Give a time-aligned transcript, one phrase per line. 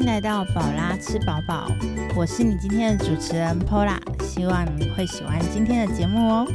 [0.00, 1.70] 迎来到宝拉吃饱饱，
[2.16, 6.46] 我是你今天的主持人 Pola，希望你会喜欢今天的节目哦。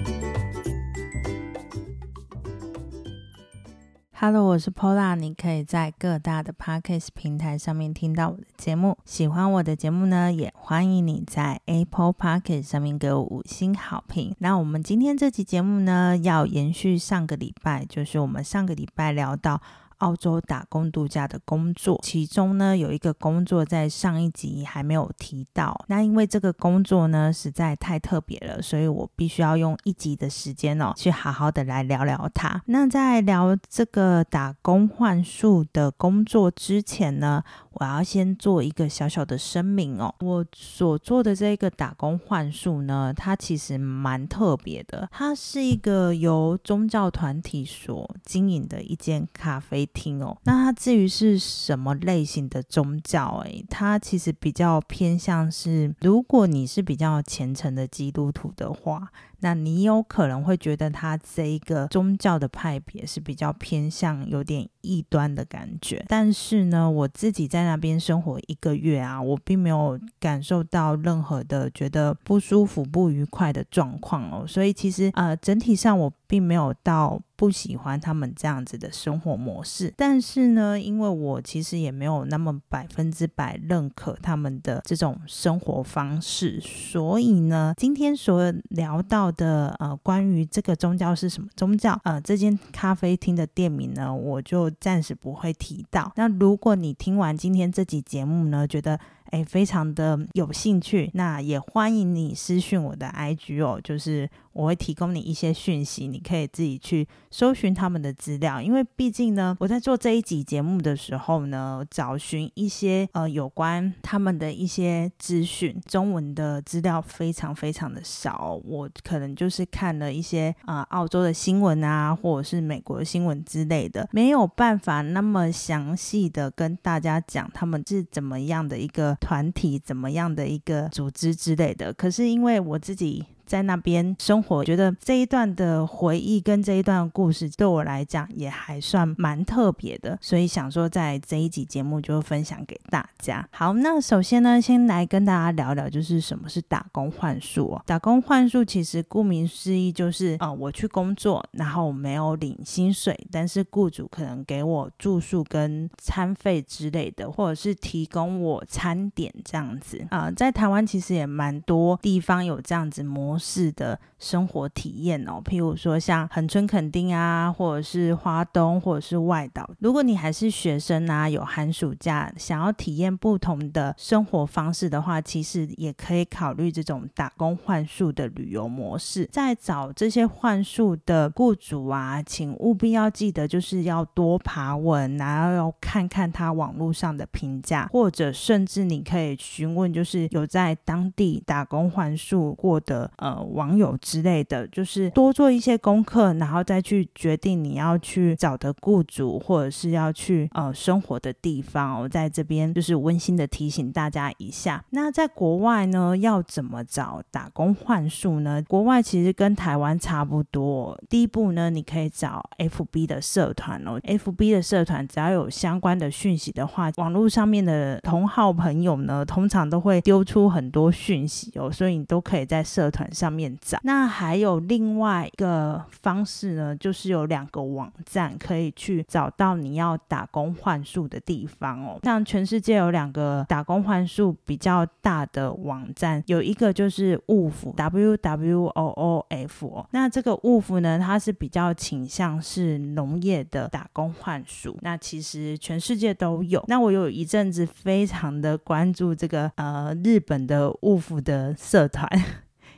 [4.13, 8.97] Hello，我是 Pola，你可以在各大的 Podcast 平台上面听到我的节目。
[9.05, 14.35] 喜欢我的节目呢，也欢迎你在 Apple Podcast 上面给我五星好评。
[14.39, 19.61] 那我们今天这期节目呢，要延续上个礼拜，就是我们上个礼拜聊到。
[19.99, 25.83] 澳洲打工度假的工作，其中呢有一个工作在上一集还没有提到。
[25.87, 32.61] 那因为这个工作呢实在太特别了，所以我必须要用一集的时间哦，去好好的来聊聊它。
[32.65, 37.43] 那在聊这个打工换宿的工作之前呢，
[37.75, 40.13] 我要先做一个小小的声明哦。
[40.19, 45.07] 我所做的这个打工幻术呢，它其实蛮特别的。
[45.11, 49.85] 它是一个由宗教团体所经营的一间咖啡。
[49.93, 53.41] 厅哦，那它至于是什么类型的宗教？
[53.45, 59.11] 诶，它其实比较偏向是，如果你是比较虔诚的基督徒的话。
[59.45, 74.45] 那你有可能会觉得他这一个宗教的派别是比较偏向有点异端的感觉，但是呢，我自己在那边生活一个月啊，我并没有感受到任何的觉得不舒服、不愉快的状况哦。
[74.47, 79.93] 所以其实呃，整体上我并没有到不喜欢他们这样子的生活模式。
[79.95, 89.31] 但是呢，因为我其实也没有那么百分之百认可他们的这种生活方式，所以呢，今天所聊到。
[89.35, 91.99] 的呃，关于这个宗教是什么宗教？
[92.05, 96.09] 呃，这间咖啡厅的店名呢，我就暂时不会提到。
[96.15, 98.97] 那如果你听完今天这集节目呢，觉得
[99.35, 104.29] 也非常的有兴趣，那也欢迎你私讯我的 IG 哦，就是。
[104.55, 108.61] 我会提供你一些讯息，你可以自己去搜寻他们的资料。
[108.61, 118.57] 因为毕竟呢，我在做这一集节目的时候呢，找寻一些呃有关他们的一些资讯，中文的资料非常非常的少。
[118.63, 131.91] 我可能就是看了一些啊澳洲的新闻啊，或者是美国的新闻之类的，没有办法那么详细的跟大家讲他们是怎么样的一个团体，怎么样的一个组织之类的。
[131.91, 133.25] 可是因为我自己。
[133.45, 143.47] 在那边生活，觉得这一段的回忆跟这一段故事对我来讲也还算蛮特别的，所以想说在这一集节目就分享给大家。
[143.51, 147.81] 好，那首先呢，先来跟大家聊聊，就是什么是打工换宿哦。
[147.85, 160.03] 打工换宿其实顾名思义就是，呃，我去工作，然后我没有领薪水，但是雇主可能给我住宿跟餐费之类的，或者是提供我餐点这样子。
[160.09, 163.34] 啊，在台湾其实也蛮多地方有这样子模。
[163.37, 169.69] 式的生活体验哦，譬如说像恒春垦丁啊，或者是花东，或者是外岛。
[169.79, 179.29] 如果你还是学生啊，有寒暑假，想要体验不同的生活方式的话，其实也可以考虑这种打工换宿的旅游模式。
[179.31, 193.11] 在找这些换宿的雇主啊，请务必要记得，就是要多爬文，然后要看看他网络上的评价，或者甚至你可以询问，就是有在当地打工换宿过的。
[193.25, 201.99] 呃网友之类的，就是多做一些功课，然后再去决定你要去找的雇主，或者是要去呃生活的地方。
[201.99, 204.83] 我在这边就是温馨的提醒大家一下。
[204.91, 208.61] 那在国外呢，要怎么找打工换宿呢？
[208.67, 210.95] 国外其实跟台湾差不多。
[211.09, 213.99] 第一步呢，你可以找 FB 的社团哦。
[214.03, 223.09] FB 的社团只要有相关的讯息的话，网络上面的同好朋友呢，通常都会丢出很多讯息哦，所以你都可以在社团。
[223.15, 231.97] 上面找，那还有另外一个方式呢，就是有两个网站可以去找到你要打工换宿的地方哦。
[232.03, 239.85] 像全世界有两个打工换宿比较大的网站，有一个就是 WOOF，W W O O F。
[239.91, 244.77] 那这个 WOOF 呢，它是比较倾向是农业的打工换宿。
[244.81, 246.61] 那其实全世界都有。
[246.67, 252.09] 那我有一阵子非常的关注这个呃日本的 WOOF 的社团。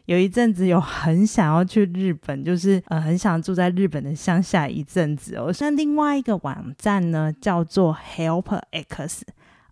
[0.08, 5.54] 有一阵子有很想要去日本，就是呃很想住在日本的乡下一阵子哦。
[5.60, 9.26] 那另外一个网站呢，叫做 Help X。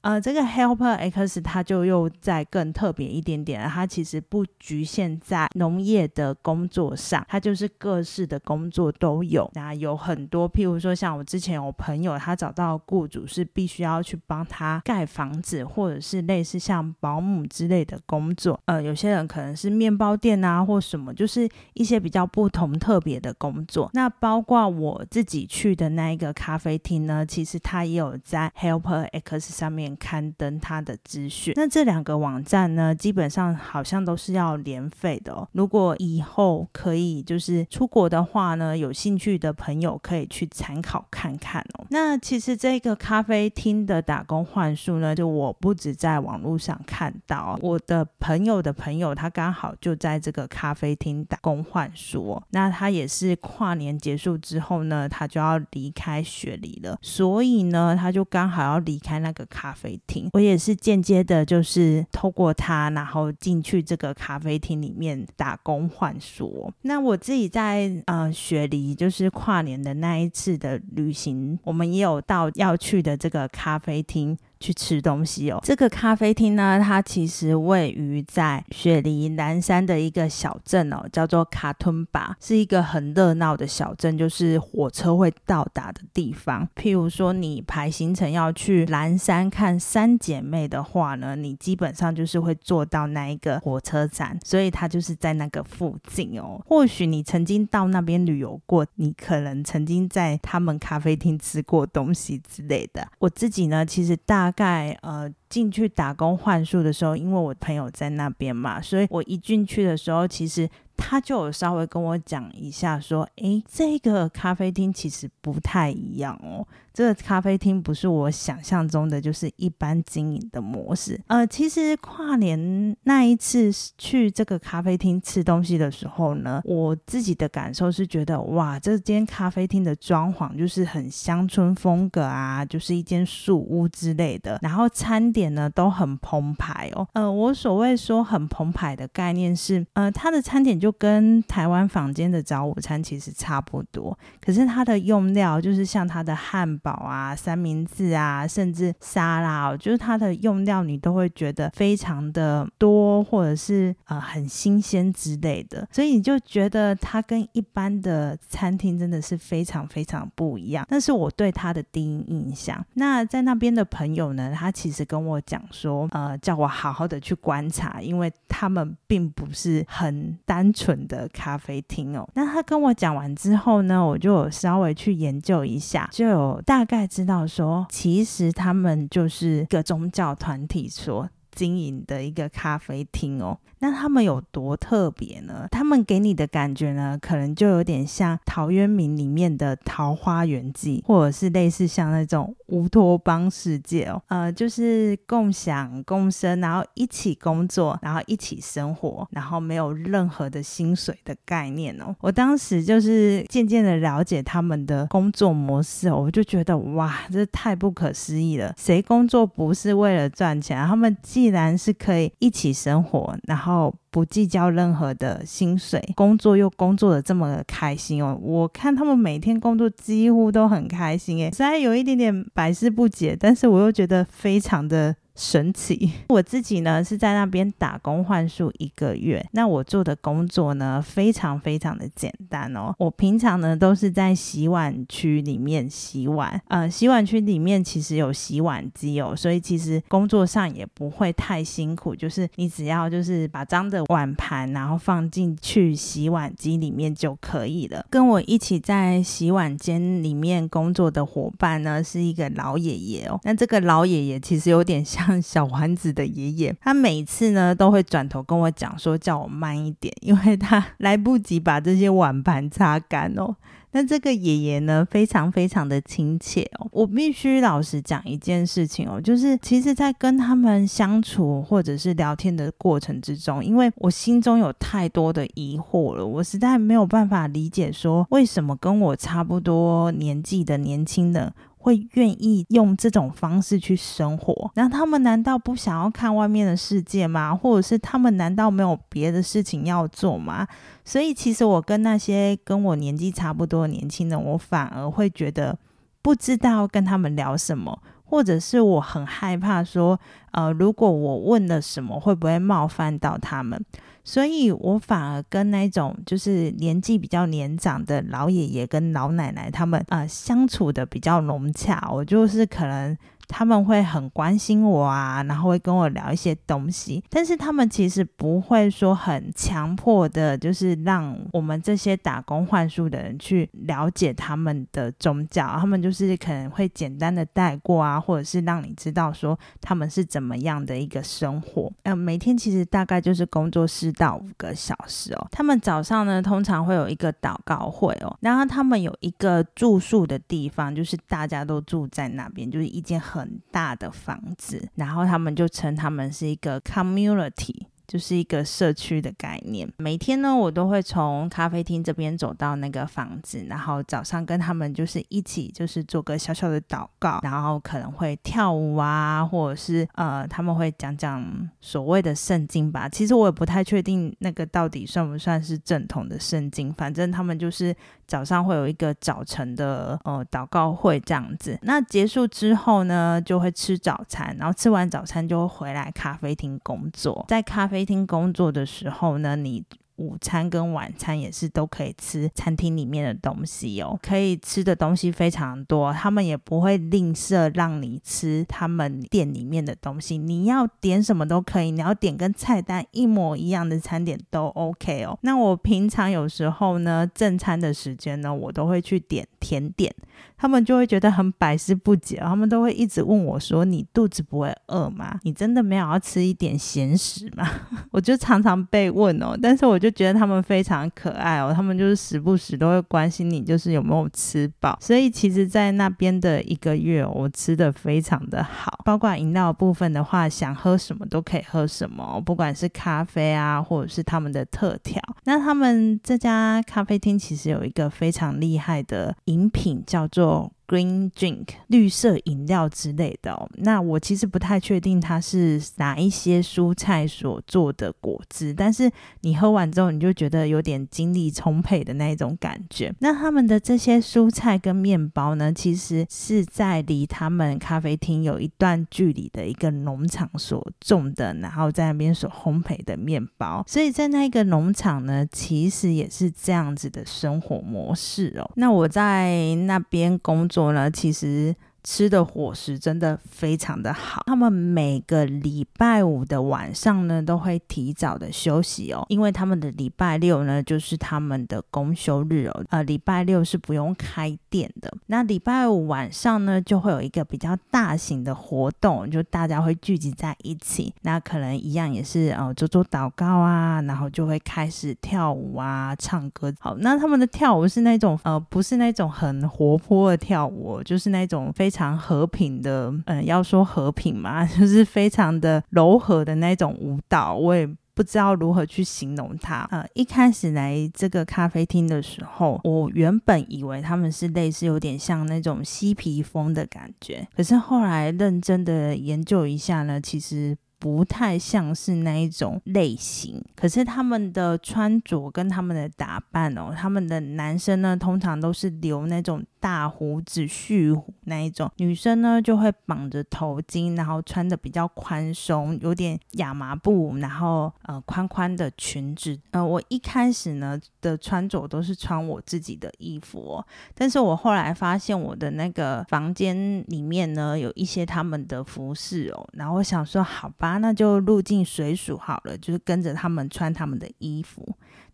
[0.06, 9.50] 呃，这个 Helper X 它就又再更特别一点点，它其实不局限在农业的工作上，它就是各式的工作都有。
[9.56, 18.62] 那有很多，譬如说像我之前有朋友，他找到雇主是必须要去帮他盖房子，或者是类似像保姆之类的工作。
[18.66, 23.90] 呃，有些人可能是面包店啊，或什么，就是一些比较不同特别的工作。
[23.94, 29.95] 那包括我自己去的那一个咖啡厅呢，其实它也有在 Helper X 上面。
[29.96, 31.54] 刊登它的资讯。
[31.56, 35.48] 那这两个网站呢，基本上好像都是要年费的哦。
[35.54, 41.86] 如果以后可以就是出国的话呢，有兴趣的朋友可以去参考看看哦。
[41.90, 52.42] 那其实这个咖啡厅的打工换术呢，就我不止在网络上看到，我的朋友的朋友他刚好就在这个咖啡厅打工换宿。
[52.52, 60.30] 那他也是跨年结束之后呢，他就要离开雪梨了，所以呢，他就刚好要离开那个咖啡厅。
[60.34, 66.72] 我也是间接的，就是透过他，然后进去这个咖啡厅里面打工换书。
[66.84, 74.38] 那我自己在呃雪梨，就是跨年的那一次的旅行，我们也有到要去的这个咖啡厅。
[74.60, 75.60] 去吃东西哦。
[75.64, 86.68] 这个咖啡厅呢，它其实位于在雪梨南山的一个小镇哦，叫做卡吞巴，是一个很热闹的小镇，就是火车会到达的地方。
[86.76, 96.62] 譬如说，你排行程要去南山看三姐妹的话呢，你基本上就是会坐到那一个火车站，所以它就是在那个附近哦。
[96.66, 103.08] 或许你曾经到那边旅游过，你可能曾经在他们咖啡厅吃过东西之类的。
[103.20, 104.52] 我自己呢，其实大。
[104.56, 110.68] 大概呃进去打工换宿的时候，因为我朋友在那边嘛，所以我一进去的时候，其实
[110.98, 116.66] 他就有稍微跟我讲一下，说，诶，这个咖啡厅其实不太一样哦。
[116.94, 121.20] 这个咖啡厅不是我想象中的，就是一般经营的模式。
[121.28, 134.58] 呃，其实跨年那一次去这个咖啡厅吃东西的时候呢，我自己的感受是觉得，哇，这间咖啡厅的装潢就是很乡村风格啊，就是一间树屋之类的。
[134.62, 137.06] 然后餐点呢都很澎湃哦。
[137.12, 146.76] 呃，我所谓说很澎湃的概念是，呃，它的餐点就就跟台湾坊间的早午餐其实差不多，可是它的用料就是像它的汉。
[146.86, 160.86] 堡啊，三明治啊，甚至沙拉哦，就是它的用料，你都会觉得非常的多，或者是呃很新鲜之类的，所以你就觉得它跟一般的餐厅真的是非常非常不一样。
[160.90, 162.86] 那是我对它的第一印象。
[162.96, 172.30] 那在那边的朋友呢，他其实跟我讲说，呃，叫我好好的去观察，因为他们并不是很单纯的咖啡厅哦。
[172.36, 176.86] 那他跟我讲完之后呢，我就稍微去研究一下，就有大。
[176.86, 183.58] 概知道说，其实他们就是个宗教团体所经营的一个咖啡厅哦。
[183.80, 185.68] 那他们有多特别呢？
[185.72, 194.22] 他们给你的感觉呢，可能就有点像《陶渊明》里面的《桃花源记》，或者是类似像那种乌托邦世界哦。
[194.28, 202.16] 呃，就是共享共生，然后一起工作，然后一起生活，然后没有任何的薪水的概念哦。
[202.22, 208.74] 我当时就是渐渐的了解他们的工作模式，我就觉得哇，这太不可思议了！
[208.78, 210.88] 谁工作不是为了赚钱？
[210.88, 218.38] 他们既然是可以一起生活，然后不计较任何的薪水，工作又工作的这么开心哦！
[218.42, 225.16] 我看他们每天工作几乎都很开心诶，虽然有一点点百思不解，但是我又觉得非常的。
[225.36, 226.10] 神奇！
[226.30, 232.94] 我自己呢是在那边打工换宿一个月，那我做的工作呢非常非常的简单哦。
[232.98, 248.06] 我平常呢都是在洗碗区里面洗碗，呃，洗碗区里面其实有洗碗机哦，所以其实工作上也不会太辛苦，就是你只要就是把脏的碗盘然后放进去洗碗机里面就可以了。
[248.10, 255.25] 跟我一起在洗碗间里面工作的伙伴呢是一个老爷爷哦，那这个老爷爷其实有点像。
[255.42, 263.56] 小丸子的爷爷，他每次呢都会转头跟我讲说，叫我慢一点，因为他 来不及把这些碗盘擦干哦。
[263.92, 266.88] 那这个爷爷呢，非常非常的亲切哦。
[266.92, 281.54] 我必须老实讲一件事情哦，就是其实，在跟他们相处或者是聊天的过程之中，因为我心中有太多的疑惑了，我实在没有办法理解说，为什么跟我差不多年纪的年轻人。
[281.86, 287.56] 会愿意用这种方式去生活，那他们难道不想要看外面的世界吗？
[287.56, 290.68] 或者是他们难道没有别的事情要做吗？
[291.04, 295.78] 所以，其实我跟那些跟我年纪差不多的年轻人，我反而会觉得
[296.24, 300.20] 不知道跟他们聊什么，或者是我很害怕说，
[300.54, 303.80] 呃，如果我问了什么，会不会冒犯到他们？
[304.28, 313.16] 所以我反而跟那种就是年纪比较年长的老爷爷跟老奶奶他们啊相处的比较融洽，我就是可能
[313.48, 331.92] 他们会很关心我啊，然后会跟我聊一些东西，但是他们其实不会说很强迫的，就是让我们这些打工换宿的人去了解他们的宗教，他们就是可能会简单的带过啊，或者是让你知道说他们是怎么样的一个生活。
[332.04, 335.48] 呃，每天其实大概就是工作四到五个小时哦。
[335.52, 347.86] 他们早上呢，通常会有一个祷告会哦，然后他们有一个住宿的地方，就是大家都住在那边，就是一间很大的房子，然后他们就称他们是一个 community。
[348.08, 349.92] 就是一个社区的概念。
[349.98, 361.44] 每天呢，我都会从咖啡厅这边走到那个房子，然后早上跟他们就是一起，就是做个小小的祷告，然后可能会跳舞啊，或者是呃，他们会讲讲
[361.82, 363.10] 所谓的圣经吧。
[363.10, 367.96] 其实我也不太确定那个到底算不算是正统的圣经，反正他们就是
[368.28, 371.80] 早上会有一个早晨的呃祷告会这样子。
[371.82, 377.95] 那结束之后呢，就会吃早餐，然后吃完早餐就会回来咖啡厅工作，在咖啡。
[377.96, 379.82] 飞厅工作的时候呢，你。
[380.18, 395.38] 午餐跟晚餐也是都可以吃餐厅里面的东西哦，可以吃的东西非常多，他们也不会吝啬让你吃他们店里面的东西，你要点什么都可以，你要点跟菜单一模一样的餐点都 OK 哦。
[395.42, 400.14] 那我平常有时候呢，正餐的时间呢，我都会去点甜点，
[400.58, 405.40] 他们就会觉得很百思不解，他们都会一直问我说：“你肚子不会饿吗？
[405.44, 407.68] 你真的没有要吃一点咸食吗？”
[408.12, 414.96] 我就常常被问哦，但是我就就觉得他们非常可爱哦，他们就是时不时都会关心你，就是有没有吃饱。
[415.02, 425.20] 所以其实，在那边的一个月，我吃的非常的好，包括饮料部分的话，想喝什么都可以喝什么，不管是咖啡啊，或者是他们的特调。
[425.46, 430.72] 那他们这家咖啡厅其实有一个非常厉害的饮品，叫做。
[430.88, 439.10] Green drink 绿色饮料之类的哦，那我其实不太确定它是哪一些蔬菜所做的果汁，但是
[439.42, 443.12] 你喝完之后，你就觉得有点精力充沛的那一种感觉。
[443.18, 453.84] 那他们的这些蔬菜跟面包呢，其实是在离他们咖啡厅有一段距离的一个农场所种的，然后在那边所烘焙的面包。
[453.88, 458.70] 所以在那一个农场呢，其实也是这样子的生活模式哦。
[458.76, 460.70] 那我在那边工。
[460.76, 461.74] 说呢，其实。
[462.06, 475.12] 吃的伙食真的非常的好，他们每个礼拜五的晚上呢都会提早的休息哦，因为他们的礼拜六呢就是他们的公休日哦，呃，礼拜六是不用开店的。
[475.26, 486.72] 那礼拜五晚上呢就会有一个比较大型的活动，就大家会聚集在一起，那可能一样也是呃做做祷告啊，然后就会开始跳舞啊，唱歌。
[486.80, 491.90] 好，那他们的跳舞是那种呃不是那种很活泼的跳舞，就是那种非。
[491.96, 499.88] 常和平的，嗯，要说和平嘛， 就是非常的柔和的那种舞蹈，我也不知道如何去形容它。
[499.92, 510.78] 呃，一开始来这个咖啡厅的时候，我原本以为他们是类似有点像那种嬉皮风的感觉，可是后来认真的研究一下呢，其实。
[510.98, 529.56] 不太像是那一种类型，可是他们的穿着跟他们的打扮哦，他们的男生呢通常都是留那种大胡子蓄胡那一种，女生呢就会绑着头巾，然后穿的比较宽松，有点亚麻布，然后呃宽宽的裙子。
[529.70, 540.98] 呃，我一开始呢的穿着都是穿我自己的衣服哦，但是我后来发现我的那个房间里面呢有一些他们的服饰哦，然后我想说好吧。
[540.98, 544.84] 那就入境水属好了，就是跟着他们穿他们的衣服。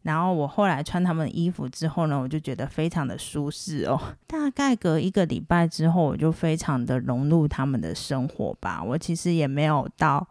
[0.03, 4.00] 然后我后来穿他们的衣服之后呢，我就觉得非常的舒适哦。
[4.27, 8.84] 大概隔一个礼拜之后，我就非常的融入他们的生活吧。
[8.84, 10.27] 我其实也没有到。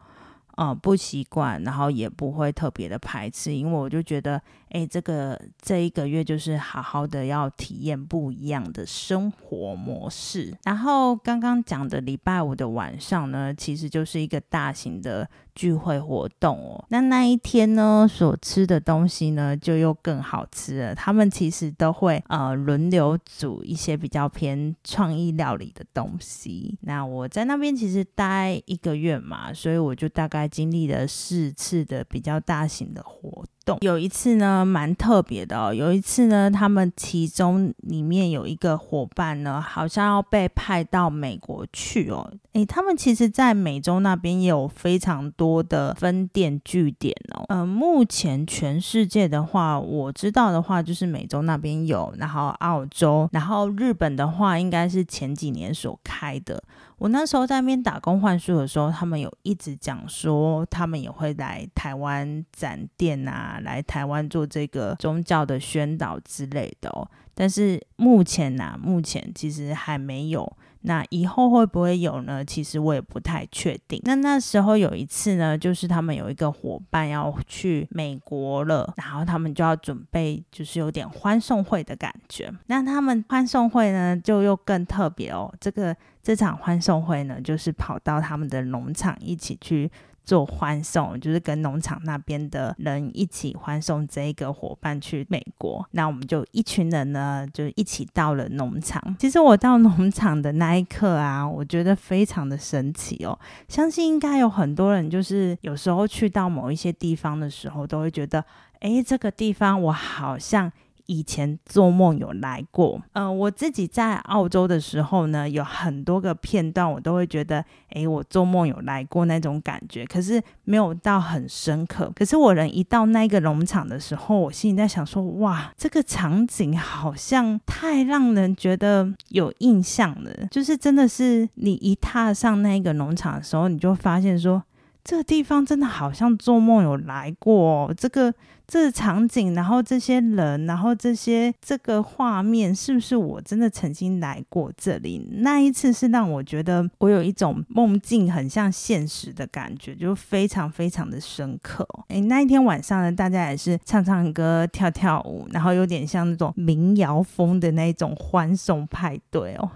[0.56, 4.38] 呃，不习惯，然后也不会特别的排斥，因为我就觉得，
[4.70, 10.56] 哎，这个这一个月就是好好的要体验不一样的生活模式。
[10.64, 15.28] 然后刚刚讲的礼拜五的晚上呢，其实就是一个大型的。
[15.52, 20.94] 聚会活动哦，那那一天呢，所吃的东西呢，就又更好吃了。
[20.94, 26.78] 他们其实都会呃轮流煮一些比较偏创意料理的东西。
[26.82, 33.44] 那我在那边其实待一个月嘛，所以我就大概经历了四次的比较大型的活。
[33.80, 35.72] 有一次呢，蛮特别的哦。
[35.72, 42.32] 有一次呢，他们其中里面有一个伙伴呢，好像要被派到美国去哦。
[42.54, 47.44] 诶，他们其实，在美洲那边也有非常多的分店据点哦。
[47.48, 56.60] 呃，目前全世界的话，我知道的话，就是美洲那边有，然后澳洲，然后日本的话，应该是前几年所开的。
[57.00, 67.08] 我那时候在那边打工换书的时候，他们有一直讲说，他们也会来台湾展店啊，来台湾做这个宗教的宣导之类的哦。
[67.32, 70.56] 但是目前呢，目前其实还没有。
[70.82, 72.42] 那以后会不会有呢？
[72.42, 74.00] 其实我也不太确定。
[74.04, 82.50] 那那时候有一次呢，就是他们有一个伙伴要去美国了，然后他们就要准备，就是有点欢送会的感觉。
[82.66, 85.52] 那他们欢送会呢，就又更特别哦。
[85.60, 89.90] 这个这场欢送会呢，就是跑到他们的农场一起去。
[90.22, 95.84] 做欢送，就是跟农场那边的人一起欢送这一个伙伴去美国。
[95.92, 99.02] 那我们就一群人呢，就一起到了农场。
[99.18, 103.36] 其实我到农场的那一刻啊，我觉得非常的神奇哦。
[103.66, 108.44] 相信应该有很多人，就是有时候去到某一些地方的时候，都会觉得，
[108.80, 110.70] 哎，这个地方我好像。
[111.10, 122.12] 以前做梦有来过，嗯，我自己在澳洲的时候呢，有很多个片段，我都会觉得，哎，我做梦有来过那种感觉，可是没有到很深刻。
[122.14, 134.62] 可是我人一到那个农场的时候，我心里在想说，哇，这个场景好像太让人觉得有印象了，就是真的是你一踏上那个农场的时候，你就发现说。
[135.02, 138.32] 这个地方真的好像做梦有来过，哦这个
[138.66, 145.26] 这个场景，然后这些人，然后这些这个画面，是不是我真的曾经来过这里？
[145.38, 151.86] 那一次是让我觉得我有一种梦境很像现实的感觉，就非常非常的深刻。
[152.08, 159.70] 诶，那一天晚上呢，大家也是唱唱歌、跳跳舞，然后有点像那种民谣风的那种欢送派对哦。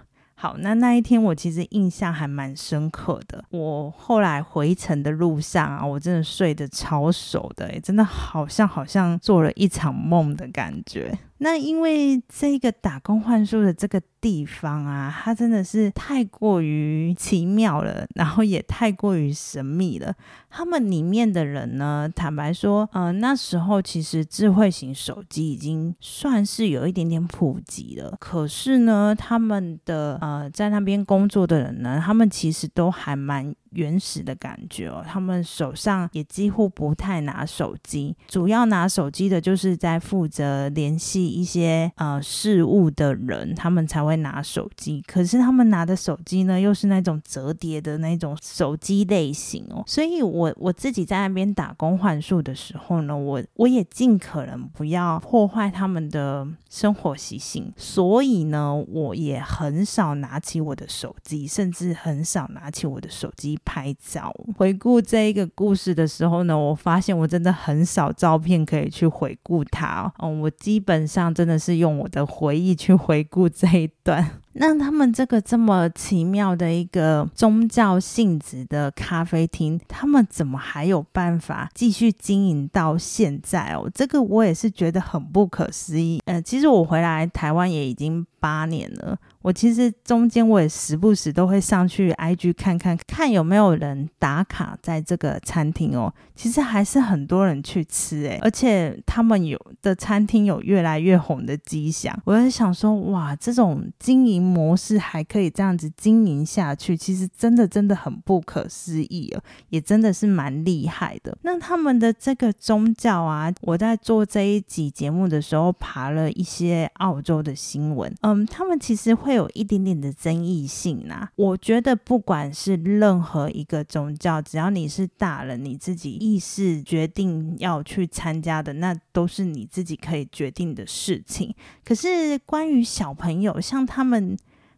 [0.44, 3.42] 好，那那一天我其实印象还蛮深刻的。
[3.48, 11.18] 我后来回程的路上啊，我真的睡得超熟的，真的好像好像做了一场梦的感觉。
[11.38, 20.14] 那因为这个打工换宿的这个地方啊，它真的是太过于奇妙了，然后也太过于神秘了。
[20.48, 28.16] 他们里面的人呢，坦白说，呃，那时候其实智慧型手机已经算是有一点点普及了。
[28.20, 33.54] 可是呢，他们的呃，在那边工作的人呢，他们其实都还蛮。
[33.74, 45.02] 原始的感觉哦，他们手上也几乎不太拿手机，主要拿手机的就是在负责联系一些呃事务的人，他们才会拿手机。
[45.06, 63.58] 可是他们拿的手机呢，又是那种折叠的那种手机类型哦，所以我我自己在那边打工换宿的时候呢，我我也尽可能不要破坏他们的生活习性，所以呢，我也很少拿起我的手机，甚至很少拿起我的手机。
[63.64, 70.40] 拍照回顾这一个故事的时候呢，我发现我真的很少照片可以去回顾它嗯。
[70.40, 74.40] 我基本上真的是用我的回忆去回顾这一段。
[74.54, 83.90] 那他们这个这么奇妙的一个宗教性质的咖啡厅，他们怎么还有办法继续经营到现在哦？
[83.94, 86.20] 这个我也是觉得很不可思议。
[86.26, 89.16] 呃，其实我回来台湾也已经八年了。
[89.42, 96.12] 我其实中间我也时不时都会上去 IG 看看看有没有人打卡在这个餐厅哦。
[96.34, 102.18] 其实还是很多人去吃诶，而且他们有的餐厅有越来越红的迹象。
[102.24, 111.36] 我在想说，哇，这种经营模式还可以这样子经营下去，其实真的真的很不可思议哦，也真的是蛮厉害的。
[111.42, 119.34] 那他们的这个宗教啊，我在做这一集节目的时候爬了一些澳洲的新闻，嗯，他们其实会。
[119.34, 131.52] 有一点点的争议性呐，我觉得不管是任何一个宗教，只要你是大人，你自己意识决定要去参加的，那都是你自己可以决定的事情。
[131.84, 134.33] 可是关于小朋友，像他们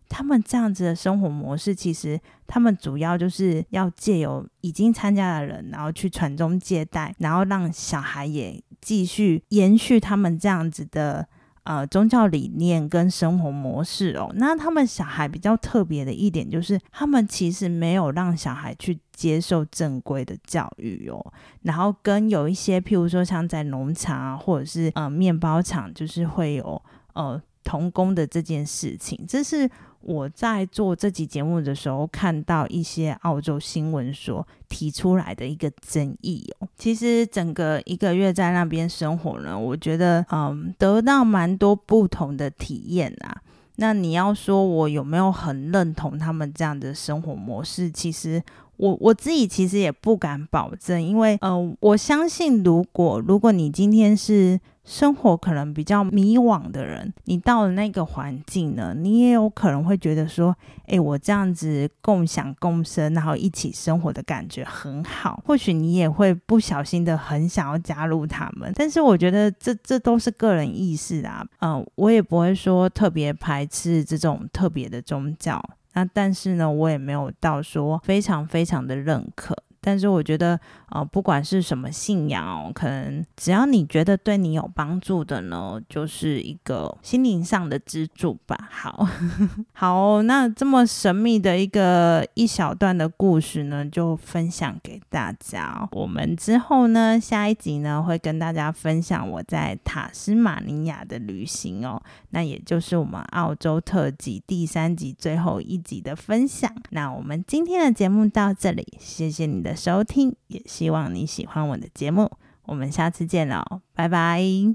[0.09, 11.29] 他们这样子的生活模式，其实他们主要就是要借由已经参加的人，然后去传宗接代，然后让小孩也继续延续他们这样子的。
[11.69, 21.21] 呃，宗教理念跟生活模式哦，那他们小孩比较特别的一点就是，他们其实没有让小孩去接受正规的教育哦，
[21.63, 26.81] 然后跟有一些，譬如说像在农场啊，或者是呃面包厂，就是会有
[27.15, 29.69] 呃童工的这件事情，这是。
[30.01, 36.69] 我在做这集节目的时候，看到一些澳洲新闻所提出来的一个争议哦。
[36.77, 43.43] 其实整个一个月在那边生活呢，我觉得嗯，得到蛮多不同的体验啊。
[43.77, 47.91] 那你要说我有没有很认同他们这样的生活模式？
[47.91, 48.43] 其实。
[48.77, 60.55] 我我自己其实也不敢保证，因为呃，我相信如果如果你今天是生活可能比较迷惘的人，你到了那个环境呢，你也有可能会觉得说，
[60.87, 68.73] 哎，我这样子共享共生，然后一起生活的感觉很好，或许你也会不小心的很想要加入他们。
[68.77, 75.61] 但是我觉得这这都是个人意识啊，嗯，我也不会说特别排斥这种特别的宗教。
[75.97, 79.57] 那但是呢，我也没有到说非常非常的认可。
[79.87, 80.59] 但是我觉得，
[80.91, 88.69] 呃，不管是什么信仰哦，可能只要你觉得对你有帮助的呢，就是一个心灵上的支柱吧。
[88.69, 89.07] 好
[89.75, 95.89] 好，那这么神秘的一个一小段的故事呢，就分享给大家。
[95.93, 102.03] 我们之后呢，下一集呢，会跟大家分享我在塔斯马尼亚的旅行哦。
[102.31, 106.75] 那也就是我们澳洲特辑第三集最后一集的分享。
[106.91, 112.31] 那我们今天的节目到这里，谢谢你的收听，也希望你喜欢我的节目。
[112.65, 114.75] 我们下次见喽，拜拜。